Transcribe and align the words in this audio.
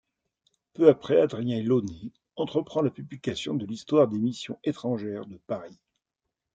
Peu 0.73 0.89
après, 0.89 1.21
Adrien 1.21 1.61
Launay 1.61 2.11
entreprend 2.35 2.81
la 2.81 2.89
publication 2.89 3.53
de 3.53 3.67
l'histoire 3.67 4.07
des 4.07 4.17
missions 4.17 4.57
étrangères 4.63 5.27
de 5.27 5.37
Paris. 5.45 5.77